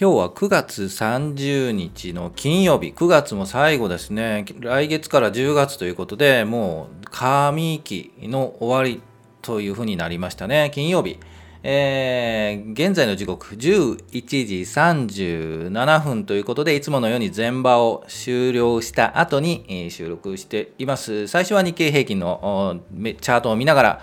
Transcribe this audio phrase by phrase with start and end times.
[0.00, 4.44] 今日は9月30日の金曜日、9月も最後ですね。
[4.60, 9.02] 来月から10月ということで、もう上期の終わり
[9.42, 10.70] というふうになりましたね。
[10.72, 11.18] 金曜日。
[11.64, 21.26] えー、現在の時刻11時37分ということで、いつものように前場を終了した後に収録しています。
[21.26, 22.82] 最初は日経平均の
[23.20, 24.02] チャートを見ながら、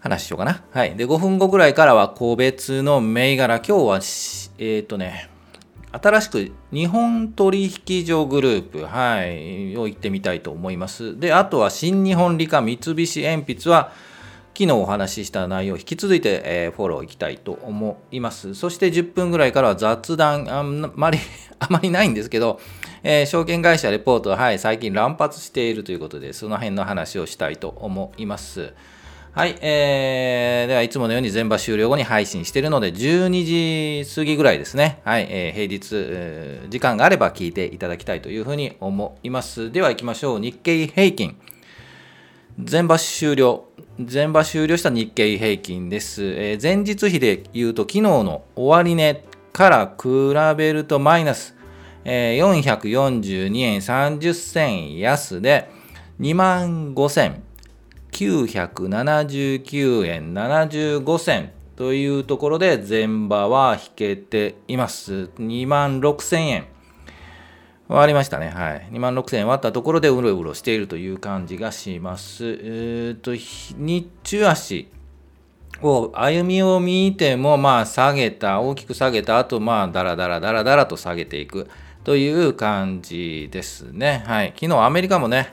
[0.00, 0.64] 話しようかな。
[0.72, 0.96] はい。
[0.96, 3.56] で、5分後ぐらいからは個別の銘柄。
[3.56, 5.30] 今日は、えっ、ー、とね、
[5.92, 11.18] 新しく日本取引所グループ、はい、を行ってみたいと思います。
[11.18, 13.92] で、あとは新日本理科三菱鉛筆は、
[14.60, 18.54] 昨日お話しした内容を引き続いて、えー、フォローいきたいと思います。
[18.54, 21.18] そして10分ぐらいからは雑談、あんまり、
[21.58, 22.60] あまりないんですけど、
[23.02, 28.74] えー、証券会社レポート、はい、最近乱発しているということで、その辺の話をしたいと思います。
[29.32, 39.70] はい、えー、ではいつものように全場終了後に配信しているので、12時過ぎぐらいですね、はい、えー、平日、時間があれば聞いていただきたいというふうに思います。
[39.70, 40.40] では行きましょう。
[40.40, 41.36] 日経平均。
[42.58, 43.66] 全場終了。
[44.00, 46.24] 全場終了した日経平均です。
[46.24, 51.54] えー、前日比で言うと、昨日の終値から比べるとマイナス、
[52.04, 55.70] えー、442円30銭安で、
[56.18, 57.49] 2万5000
[58.12, 65.30] 979円75銭というところで前場は引けています。
[65.38, 66.66] 2万6000円。
[67.88, 68.50] 割りましたね。
[68.50, 68.88] はい。
[68.92, 72.44] 2万6000円割ったところでうろうろしているという感じがします。
[72.44, 74.88] えー、と、日中足
[75.82, 81.66] を、歩みを見ても、まあ、下げた、大きく下げた後、まあ、だらだらだらだらと下げていく
[82.04, 84.22] という感じですね。
[84.26, 84.52] はい。
[84.54, 85.52] 昨日アメリカもね、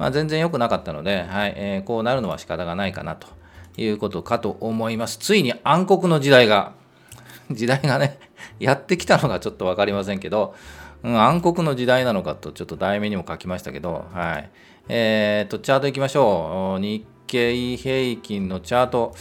[0.00, 3.28] まあ、全然良くなかったので、はいえー、こうなるのは仕方がないかなと
[3.76, 5.18] いうことかと思います。
[5.18, 6.72] ついに暗黒の時代が、
[7.52, 8.18] 時代がね、
[8.58, 10.54] やってきたのがちょっと分かりませんけど、
[11.02, 14.50] うん、暗黒の時代なのかとちょっと題名にも書きましたけど、はい。
[14.88, 16.80] えー、と、チャートいきましょう。
[16.80, 19.14] 日経平均のチャート。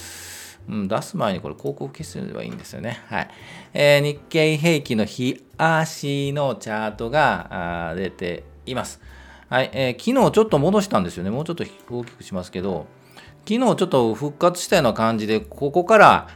[0.69, 3.01] うん、出す前にこれ広告消せればいいんですよね。
[3.07, 3.27] はい。
[3.73, 9.01] えー、日経平均の日足のチャートが出ています。
[9.49, 11.31] はい、えー、昨日ちょっと戻したんですよね。
[11.31, 12.85] もうちょっと大きくしますけど、
[13.47, 16.27] 昨日ちょっと復活したような感じで、ここから、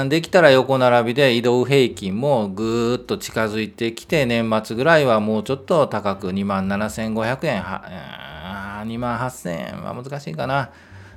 [0.00, 10.70] うん、できたら横並びで移動平均もぐーっと近づいてきて、年末ぐらいはもうちょっと高く27,500円、は2万8000円は難しいかな、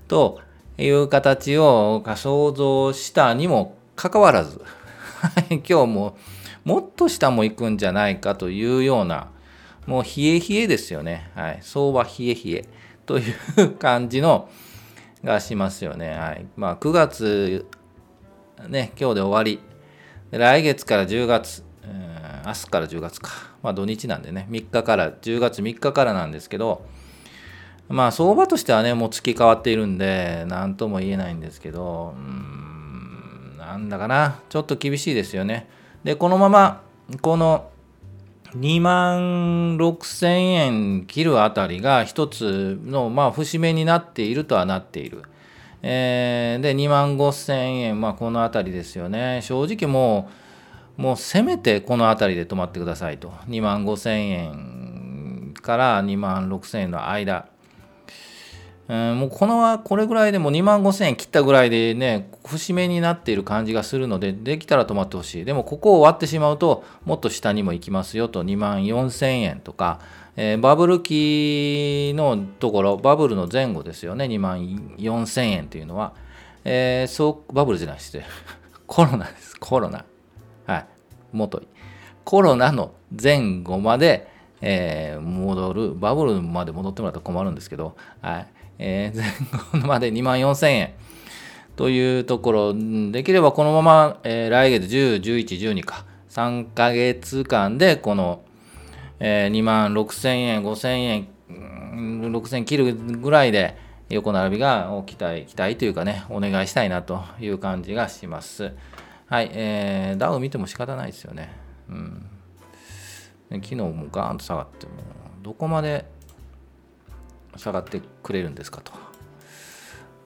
[0.10, 0.42] と
[0.78, 4.62] いう形を想像したにもかかわらず、
[5.50, 6.18] 今日も
[6.66, 9.30] もっと下も行くんじゃないかというような、
[9.92, 11.30] もう冷え冷えですよね。
[11.36, 11.60] はい。
[11.60, 12.66] 相場冷え冷え
[13.06, 13.24] とい
[13.58, 14.48] う感じの
[15.22, 16.12] がしますよね。
[16.12, 16.46] はい。
[16.56, 17.66] まあ9月、
[18.70, 19.60] ね、今日で終わり。
[20.32, 21.66] 来月から10月、
[22.46, 23.32] 明日から10月か。
[23.62, 26.86] まあ土日なんでね、3日から、10月3日からなんですけど、
[27.90, 35.68] まあ相場としてはね、もう月変わっているんで、何とも言えないんですけど、うん、なんだかな、ちょっと厳しいですよね。
[36.06, 36.82] で、このまま、
[37.22, 37.70] この
[38.56, 45.24] 2万6000円切るあたりが一つの、まあ、節目になっているとはなっている。
[45.84, 49.40] えー、で、2万5000円、まあ、このあたりですよね。
[49.42, 50.30] 正直も
[50.98, 53.30] う、もうせめてこのあたりで止まってくださいと。
[53.48, 57.48] 2万5000円から2万6000円の間。
[58.88, 65.46] うん、もうこのはこれぐらいでも2万5000円切ったぐらいでね節目になっている感じがするのでできたら止まってほしい。
[65.46, 68.44] でもここを割ってしまうともっと下にも行きますよと。
[68.44, 70.00] 2万4000円とか、
[70.36, 74.26] えー、バブル期のところバブルの前後ですよね。
[74.26, 74.60] 2万
[74.98, 76.14] 4000円というのは、
[76.66, 78.20] えー、そうバブルじゃないです
[78.88, 79.56] コロナです。
[79.58, 80.04] コロナ。
[80.66, 80.86] はい。
[81.32, 81.62] 元
[82.24, 82.92] コロナの
[83.22, 84.31] 前後まで、
[84.62, 88.48] えー、戻るバブルまで戻ってもらったら困るんですけどはい
[88.84, 89.18] えー、
[89.72, 90.94] 前後まで2万4000円
[91.76, 92.74] というところ、
[93.12, 98.44] できればこのまま、えー、来月10、11、12か、3ヶ月間でこの、
[99.20, 101.28] えー、2万6000円、5000円、
[102.32, 103.78] 6000切るぐらいで
[104.10, 108.74] 横並びが期待、期待というかね、お願いしたいなという感じがします。
[109.28, 111.54] はい、えー、ダウ見ても仕方ないですよね。
[111.90, 112.31] うん。
[113.56, 114.94] 昨日もガーンと下がって、も
[115.42, 116.06] どこまで
[117.58, 118.82] 下がってくれるんですか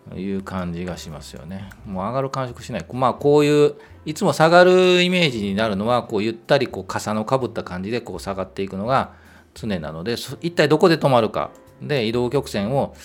[0.10, 1.69] という感じがしますよね。
[1.86, 2.86] もう上がる感触しない。
[2.92, 3.75] まあこういう
[4.06, 9.13] いつも下がるイメージになるのはこうゆったりこう傘のかぶった感じでこう下がっていくのが
[9.56, 11.50] 常なので一体どこで止まるか
[11.81, 12.95] で移動曲線を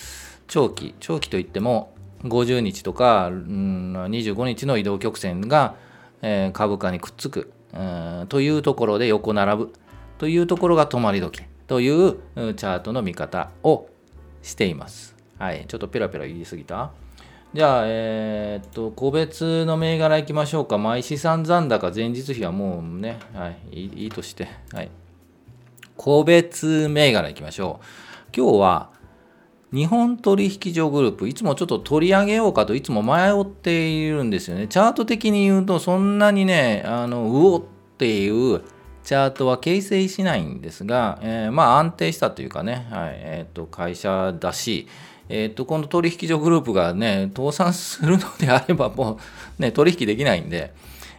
[0.47, 5.75] 長期長期といっても50日とか、うん、25日の移動曲線が、
[6.21, 7.77] えー、株価にくっつくう
[8.23, 9.73] んというところで横並ぶ
[10.21, 13.89] というところが止まり時というチャートの見方を
[14.43, 15.15] しています。
[15.39, 16.91] はい、ちょっとペラペラ言い過ぎた
[17.55, 20.77] じゃあ、えー、っと、個別の銘柄いきましょうか。
[20.77, 24.91] 毎資産残高前日比はもうね、はい、いいいいとして、はい。
[25.97, 27.85] 個別銘柄いきましょう。
[28.37, 28.91] 今日は、
[29.73, 34.67] 日本取引所グループ、いつもちょっと取り上げようかといつも迷っているんですよね。
[34.67, 37.63] チャート的に言うと、そんなにね、あの、うおっ
[37.97, 38.61] ていう
[39.03, 44.87] チャートは形成しないんですが、えー、まあ安定したというかね、はいえー、と会社だし、
[45.29, 49.19] えー、とこの取引所グループがね、倒産するのであれば、も
[49.59, 50.73] う、ね、取引できないんで、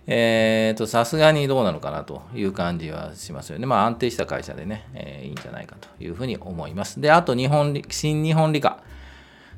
[0.06, 3.66] えー、とさすがにどうなのかなという感じはしますよね。
[3.66, 7.00] まあ安定した会社でね、えー、いいんじゃないかというふうに思います。
[7.00, 8.82] で、あと日本、新日本理科。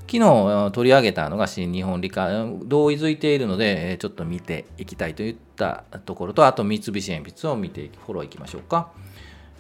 [0.07, 2.29] 昨日取り上げたのが新日本理科、
[2.65, 8.91] 同意づいているので、ちょっと見ていきたいといったところと、あと三菱鉛筆を見て、フォローいきましょうか。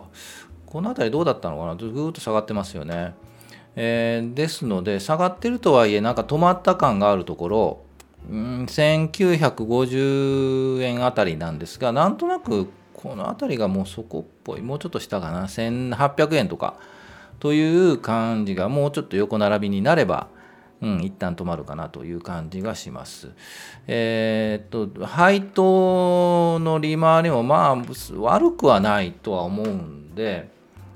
[0.66, 1.76] この辺りどうだったのかな？
[1.76, 3.14] ぐーっと下がってますよね。
[3.78, 7.85] えー、ですので、下がってるとはいえ、なんか止まった感があるところ、
[8.30, 16.76] 1950円あたりなんですが、なんとなくこのあたりがもうそこっぽい、もうちょっと下かな、1800円とか。
[17.40, 20.30] という感じがもうちょっと横並びになれば、
[20.82, 23.32] うん、一旦止まるかなという感じがします。
[23.88, 27.78] えー、っと、配当の利回りもまあ
[28.20, 30.50] 悪くはないとは思うんで、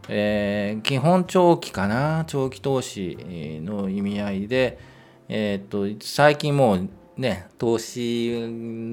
[0.07, 3.17] えー、基本長期かな、長期投資
[3.63, 4.79] の意味合いで、
[5.27, 6.89] えー、っと、最近もう
[7.19, 8.29] ね、投資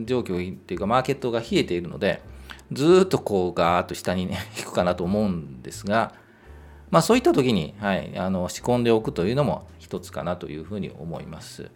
[0.05, 2.21] 状況っていうか、マーケットが冷えているので、
[2.73, 6.13] ずっとこう、ガーッと下にね、 引くかなと思うんですが、
[6.91, 11.71] まあそういった時に、はい、あの仕込んでおくというのも一つかなというふうに思います。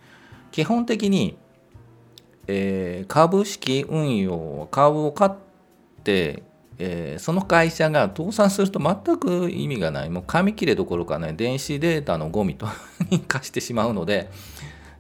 [0.51, 1.39] 基本的に、
[2.49, 5.31] えー、株式運用、株を買っ
[6.03, 6.43] て、
[6.79, 10.11] えー、その会社が倒産すると全く意味がない。
[10.11, 12.67] もう紙切れどころかね、電子データのゴミと
[13.11, 14.31] に化してしまうので、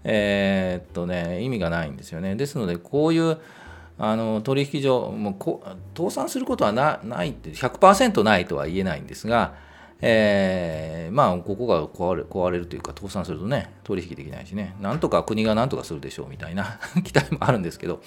[0.04, 2.34] えー、っとね、意味がないんですよね。
[2.36, 3.38] ですので、こういう
[3.98, 5.62] あの取引所、もうこ
[5.96, 9.54] 倒産することはなないって、100%ないとは言えないんですが、
[10.02, 18.00] えー、まあ、ここが壊れ壊れるというか、倒産するとね、取引できないしね、なんとか国がなんとかするでしょうみたいな 期待もあるんですけど、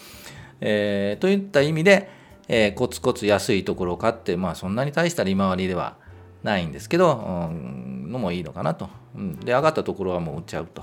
[0.62, 2.10] えー、といった意味で、
[2.48, 5.98] えー、コツコツ安いところを買って、まあ、そんなに大した利回りでは
[6.42, 8.90] ないんですけど、うん、のもいいのかなと。
[9.16, 10.82] うん、で、上がったところはもう売っちゃうと。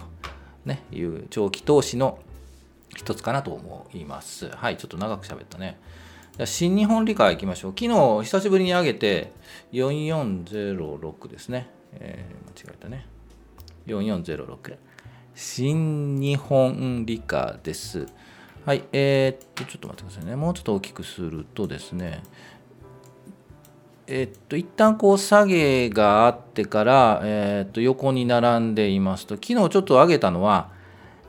[0.65, 2.19] ね、いう長期投資の
[2.97, 4.49] 一つかなと思います。
[4.49, 5.79] はい、ちょっと長く喋ったね。
[6.45, 7.75] 新日本理科いきましょう。
[7.79, 9.33] 昨日久しぶりに上げて
[9.73, 11.69] 4406ですね。
[11.93, 13.07] えー、間違えたね。
[13.87, 14.77] 4406。
[15.35, 18.07] 新日本理科です。
[18.65, 20.37] はい、えー、っと、ちょっと待ってくださいね。
[20.37, 22.23] もうちょっと大きくするとですね、
[24.13, 30.73] えっと、一旦こう下げがあってから、えっと、横に並んでいますと、昨日ちょっと上げたのは、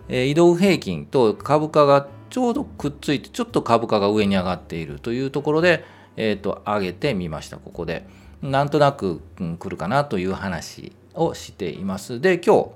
[0.10, 5.86] え移動平均と株価がちょうどくっついて、ちょっと株価が上に上がっているというところで、
[6.18, 8.08] えっと、上げてみました、ここで。
[8.42, 12.20] なんとなく、うん、来るかなという話をしています。
[12.20, 12.70] で、今日、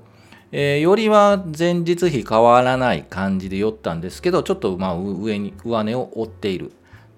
[0.52, 6.72] えー、よりは前日比変わらない感じで寄ったんですけど、ちょっとまあ上に上値を追っている。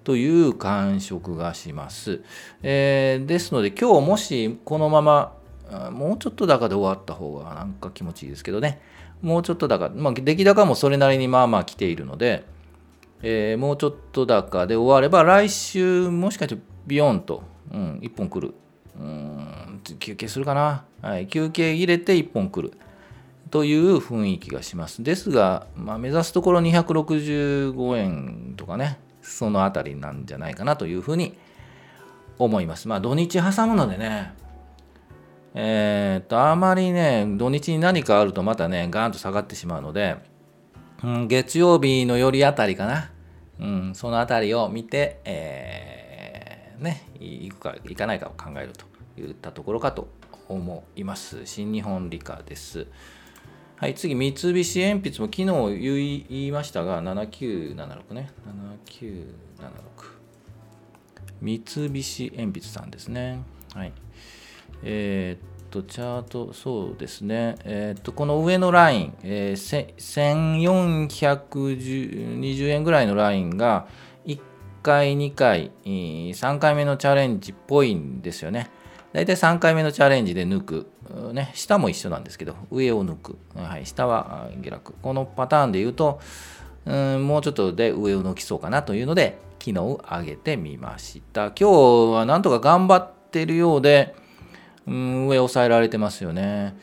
[0.08, 2.22] という感触がします。
[2.62, 5.34] えー、ですので今日もしこのまま
[5.90, 8.80] もうちょっと高で終わった方がなんか気持ちいいですけどね。
[9.20, 12.46] もうちょっと高、まあ、出来高もそれなりにまあまあ来ているので、
[13.20, 18.54] えー、もうちょっと高で終われば来週もしかしてビヨンと、うん、1本来る。
[18.98, 22.72] うん休憩するかな、はい、休憩入れて1本来る。
[23.50, 25.02] という雰囲気がします。
[25.02, 29.06] ですが、まあ、目指すところ265円とかね。
[29.28, 31.38] その辺りなんじゃないかなというふうに
[32.38, 34.32] 思いますまあ土日挟むのでね
[35.54, 40.16] えー、っとあまりね土日に何かあるとまたねガーンと下がってしまうので、
[41.02, 43.10] うん、月曜日のよりあたりかな、
[43.58, 48.86] うん、そのあたりを見て、えー、ね行くか行かないかを考えると
[49.20, 50.08] いったところかと
[50.48, 51.44] 思います。
[51.44, 52.86] 新日本理科です。
[53.80, 55.44] はい、次、三菱鉛筆も昨日
[56.28, 58.32] 言いましたが、7976ね。
[59.00, 59.28] 7976。
[61.40, 63.40] 三菱鉛筆さんですね。
[63.72, 63.92] はい。
[64.82, 67.54] えー、っと、チャート、そうですね。
[67.62, 73.86] えー、っと、この上のライン、えー、1420円ぐらいのラインが、
[74.26, 74.40] 1
[74.82, 78.72] 回、2回、3回目のチャレンジっぽいんですよね。
[79.12, 80.90] 大体3回目のチャレンジで抜く。
[81.32, 83.38] ね、下も一緒なんですけど、上を抜く。
[83.54, 84.94] はい、下は下落。
[85.02, 86.20] このパターンで言うと、
[86.84, 91.46] うんもうちょっとで上を抜きそうかなというので、昨日上げてみました。
[91.46, 91.54] 今
[92.10, 94.14] 日はなんとか頑張ってるようで、
[94.86, 96.76] うん、上抑えられてますよね。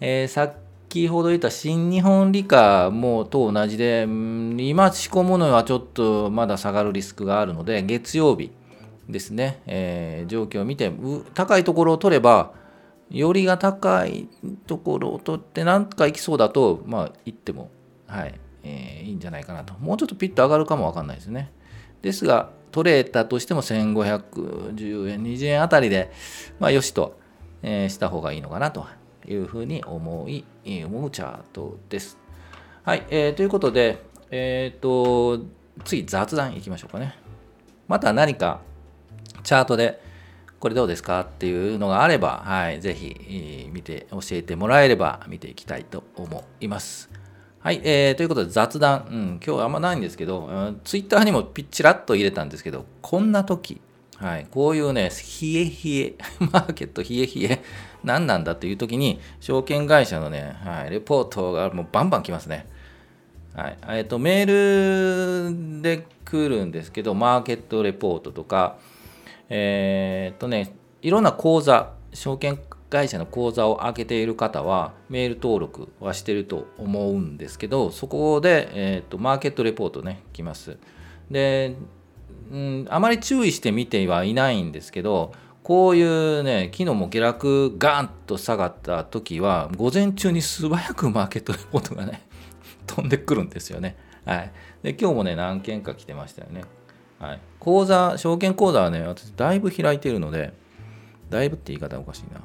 [0.00, 8.52] えー、先ほど言った新日本理科もと同じで、今仕込むのはちょっとまだ下がるリスクがあるので、月曜日、
[9.10, 10.92] ですね、えー、状況を見て
[11.34, 12.52] 高いところを取れば
[13.10, 14.28] よりが高い
[14.66, 17.70] ところを取って何かいきそうだとまあ行っても
[18.06, 19.74] はい、えー、いいんじゃないかなと。
[19.74, 21.52] もうちょっとピッと上がるかもわかんないですね。
[22.02, 26.12] ですが取れたとしても1510円20円あたりで
[26.58, 27.18] まあよしと、
[27.62, 28.86] えー、した方がいいのかなと
[29.26, 30.44] いうふうに思い
[30.84, 32.18] 思うチャートです。
[32.84, 35.44] はい、えー、ということでえっ、ー、と
[35.84, 37.16] 次雑談いきましょうかね。
[37.88, 38.60] また何か
[39.42, 40.00] チャートで
[40.60, 47.08] これどうですかっていうのがあれば、はい、ぜひ見て、教えてもらえれば見ていきたいと思います。
[47.60, 53.80] はい、えー、ということで雑談、うん、今日はあんまないんですけど、うん、ツイッターにもピッチラッと入れたんですけど、こんな時、
[54.16, 56.14] はい、こういうね、冷え冷え、
[56.52, 57.62] マーケット冷え冷え、
[58.04, 62.66] 何なんだという時に、証券会社のね、はい、レポートがもうバンバン来ますね。
[63.54, 68.76] はい、えっ、ー、と、メールで来るんですけど、マーケットレポートとか、
[69.50, 80.78] えー、っとね、いろんな口座、証券会社の口座を開けている方はメール登録はしてると思うんですけど、そこで、えー、っとマーケットレポートね、来ます。
[81.30, 81.76] で、
[82.50, 92.22] うん、あまり注意して見てはいないんですけど、こういうね、昨日も下落ガーンと下がった時は、午前中に素早くマーケットレポートがね、
[92.86, 93.96] 飛んでくるんですよね。
[94.24, 94.52] はい。
[94.82, 96.64] で、今日もね、何件か来てましたよね。
[97.20, 100.54] はい、口座、証券口座はね、私、だいぶ開いているので、
[101.28, 102.40] だいぶって言い方おかしいな。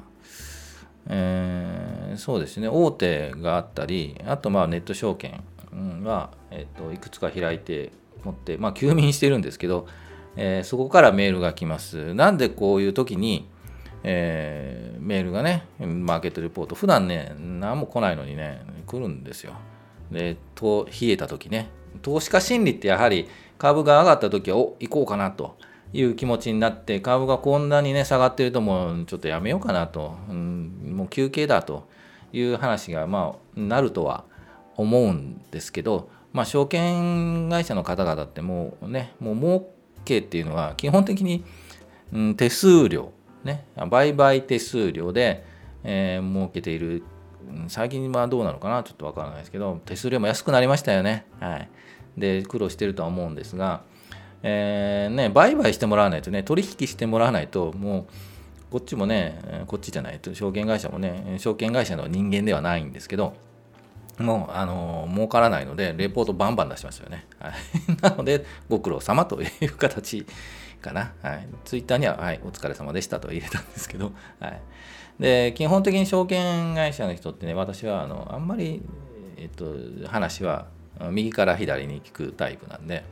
[1.08, 5.42] えー、そうですね、大手があったり、あとまあネット証券
[6.04, 7.90] は、えーと、いくつか開いて
[8.22, 9.86] 持って、まあ、休眠してるんですけど、
[10.36, 12.12] えー、そこからメールが来ます。
[12.12, 13.48] なんでこういう時に、
[14.02, 19.54] えー、メールがね、マーケットレポート、普段ね、何も来ないのにね、来るんですよ。
[20.10, 21.70] で、と冷えた時ね、
[22.02, 23.28] 投資家心理ってやはり
[23.58, 25.56] 株が上がった時はお行こうかなと
[25.92, 31.88] いう気持ちになって株がこんなにね下がってるともうちょっとやめようかなと、うん、もう休憩だと
[32.32, 34.24] いう話がまあなるとは
[34.76, 39.68] 思うんですけど、まあ、証券会社の方々ってもうねもう儲
[40.04, 41.44] けっていうのは基本的に、
[42.12, 43.12] うん、手数料
[43.44, 45.44] ね売買手数料で、
[45.82, 47.04] えー、儲けている。
[47.68, 51.26] 最近はどうなのかなちょっとわからないですけど手数料も安くなりましたよね。
[51.38, 51.70] はい。
[52.16, 53.82] で苦労してるとは思うんですが、
[54.42, 58.06] えー、ね、売買してもらわないとね、取引してもらわないと、もう、
[58.70, 63.34] こっちもね、こっちじゃないと、証券会社もね、証券会社の人間ではないんですけど、
[64.18, 67.26] もう、あの、儲からないので、レポートバンバン出しますよね。
[67.38, 67.52] はい、
[68.02, 70.26] なので、ご苦労様という形
[70.80, 71.12] かな。
[71.22, 71.48] はい。
[71.64, 74.60] ツイッターには、はい、お疲れ様でしたと入れたんですけど、はい。
[75.20, 78.82] で、基本的に証券会社の人ってね、私は、あの、あんまり、
[79.36, 79.74] えっと、
[80.08, 80.66] 話は
[81.10, 83.04] 右から左に聞くタイプなんで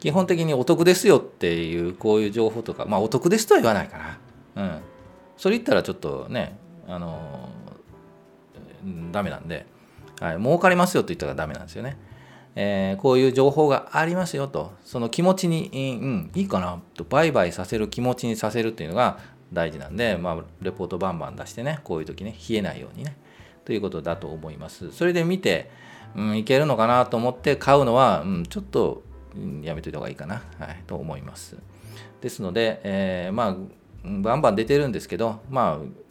[0.00, 4.18] 基本的にお得ですよっていうこういう情報とかまあお得ですとは言わないかな。
[4.56, 4.80] うん。
[5.36, 6.58] それ言ったらちょっとね
[6.88, 7.48] あの
[9.12, 9.66] ダメなんで、
[10.20, 11.96] はい、儲かりますよって言ったらダメなんですよね。
[12.54, 15.70] えー、こういう情報がありますよとその気持ちに、
[16.02, 19.20] うん、いいかなと売買させる気持ちにさせるっていうのが
[19.52, 23.16] 大事なんで、まあ、レポートバンバン出してねこういう時ね冷えないようにね
[23.64, 24.90] ということだと思います。
[24.92, 25.70] それで見て
[26.16, 29.02] うん、いけるのかなと思って買うのは、うん、ちょっと、
[29.62, 31.56] やめといた方がいいかな、はい、と思います。
[32.20, 33.56] ですので、えー、まあ、
[34.04, 36.02] バンバン出てるんですけど、まあ、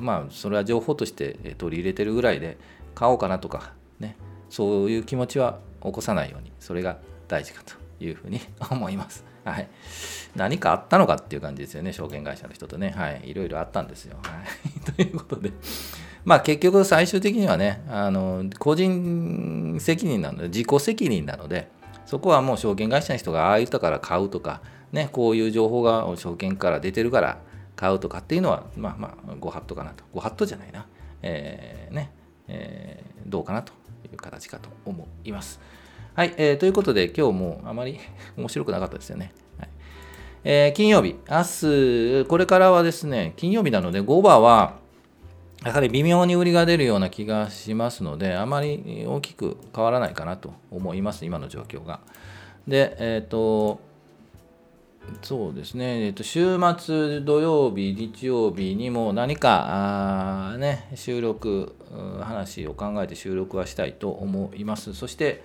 [0.00, 2.56] まあそれは情報として取り入れてるぐらいで
[2.94, 4.16] 買おうかなとかね
[4.48, 9.24] そういう気持ちは起こさないようにそれが大事かというふうに 思います。
[9.44, 9.68] はい、
[10.36, 12.90] 何かあったのかっていう感じですよね、証券会社の人とね。
[12.90, 14.18] はい、いろいろあったんですよ。
[14.22, 15.50] はい、 ということで、
[16.24, 21.68] まあ結局最終的にはね、あの個人責任なので、自己責任なので、
[22.06, 24.60] そこはもう証券会社の人がああ言ったから買うとか、
[24.92, 27.38] ね、こういう情報が証券から出てるから
[27.76, 30.04] 買うとかっていうのは、まあまあ、ご法度かなと。
[30.12, 30.86] ご法度じゃないな。
[31.22, 32.12] えー、ね、
[32.48, 33.72] えー、どうかなと
[34.10, 35.60] いう形かと思います。
[36.14, 37.98] はい、えー、ということで今日もあまり
[38.36, 39.32] 面白くなかったですよね。
[39.58, 39.68] はい
[40.42, 44.79] えー、金曜日、明日、これからはですね、金曜日なので5番は、
[45.64, 52.00] やはり微妙に売りが出るような気がしますので、あまり大きく変わらないかなと思います、今の状況が。
[52.66, 53.80] で、えっ、ー、と、
[55.22, 61.74] そうですね、えー、と週末土曜日、日曜日にも何かあ、ね、収録、
[62.22, 64.94] 話を考えて収録はしたいと思います。
[64.94, 65.42] そして、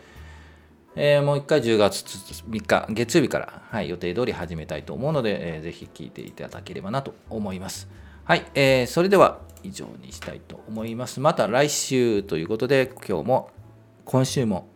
[0.95, 7.89] えー、もう一回10月3日、月曜日から、はい、予定通り始めたいと思うので、えー、ぜひ聞いていただければなと思います。
[8.23, 11.19] はい、えー、それでは以上にしたいと思います。
[11.19, 13.49] また来週ということで、今日も、
[14.05, 14.67] 今週も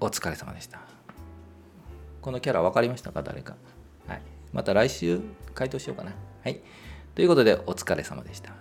[0.00, 0.80] お疲れ様でした。
[2.20, 3.22] このキャラ分かりましたか？
[3.22, 3.56] 誰か。
[4.06, 4.22] はい。
[4.52, 5.20] また来週
[5.54, 6.12] 回答しようかな。
[6.44, 6.60] はい。
[7.14, 8.52] ということで、お疲れ様でした。